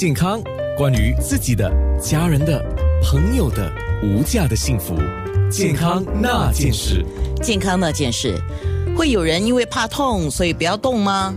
[0.00, 0.40] 健康，
[0.76, 1.68] 关于自己的、
[2.00, 2.64] 家人的、
[3.02, 3.68] 朋友的
[4.00, 4.94] 无价的幸福，
[5.50, 7.04] 健康那件事。
[7.42, 8.40] 健康那件事，
[8.96, 11.34] 会有人因为怕痛，所以不要动吗？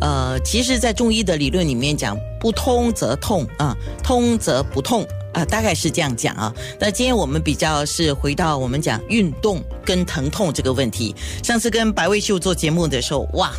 [0.00, 3.72] 呃，其实，在中医的理论里面讲，不通则痛啊，
[4.02, 6.52] 通则不痛啊，大概是这样讲啊。
[6.80, 11.14] 那今天我们比较是回到我们讲运动跟疼痛这个问题。
[11.44, 13.52] 上次跟白卫秀做节目的时候，哇！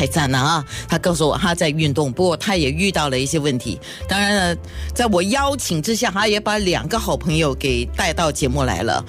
[0.00, 0.64] 太赞了啊！
[0.88, 3.78] 他告诉我他在运动，不过他也遇到了一些问题。
[4.08, 4.56] 当然了，
[4.94, 9.04] 在我邀请之下，他也把两个好朋友给带到节目来了。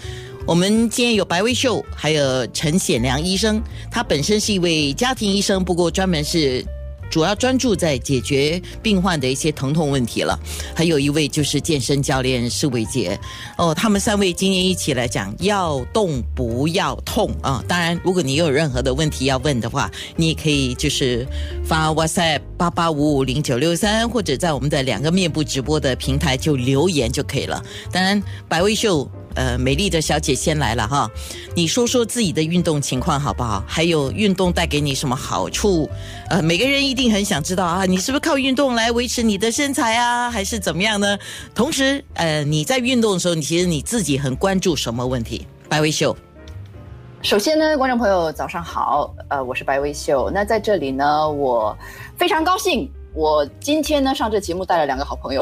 [0.46, 6.62] 我们今天有白薇秀，还有陈显良医生，他本身是一位家庭医生，不过专门是。
[7.12, 10.40] 主要专注在解决病患的一些疼痛问题了。
[10.74, 13.20] 还有一位就是健身教练施伟杰
[13.58, 17.64] 哦，他们三位今天一起来讲要动不要痛啊。
[17.68, 21.28] 当然，如果你有任何的问题要问的话，你也可以就是
[21.64, 27.62] 发 WhatsApp 八八五五零九六三，或者在我们的两个面部直播的平台就留言就可以了。
[27.92, 29.10] 当然，百位秀。
[29.36, 31.10] 呃，美丽的小姐先来了哈，
[31.56, 33.64] 你说说自己的运动情况好不好？
[33.68, 35.90] 还有运动带给你什么好处？
[36.30, 41.18] 呃，每个人一定很想知道啊，你是不是靠运动来维持你的身材啊，还是怎么样呢？
[41.56, 45.48] 同时，呃，你在运动的时候，你其实你自己很关注什么问题？
[45.70, 46.16] 白薇秀，
[47.22, 50.30] 首先呢，观众朋友早上好，呃，我是白薇秀。
[50.34, 51.78] 那在这里呢，我
[52.18, 55.42] 非常高兴，我今天呢上这节目带了两个好朋友。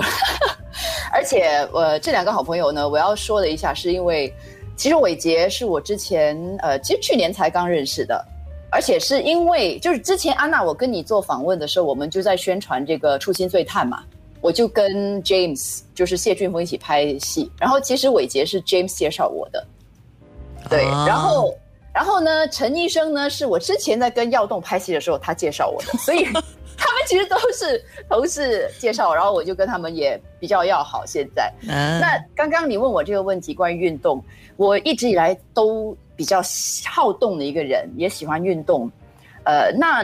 [1.12, 4.34] 而且，呃，这两个好朋友呢，我要说的一下，是因为
[4.76, 8.24] 其实伟杰是我之前，呃，其实去年才刚认识的，
[8.72, 14.04] 而且是因为就是之前安娜我跟你做访问的时候，我们就在宣传这个《初心醉探》嘛，
[14.40, 19.66] 我就跟 James 就是谢俊峰一起拍戏，然后其实伟杰是 James 介绍我的，
[20.70, 21.54] 对，然后
[21.94, 26.28] 然后呢，陈医生呢是我之前在跟耀动拍戏的时候他介绍我的，所以。
[27.10, 31.04] 其实都是同事介绍，然后我就跟他们也比较要好。
[31.08, 34.24] 现在，那刚刚你问我这个问题，关于运动，
[34.58, 36.40] 我一直以来都比较
[36.86, 38.88] 好动的一个人，也喜欢运动。
[39.44, 40.04] 呃，那